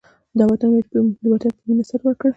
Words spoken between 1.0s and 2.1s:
مینه کې سر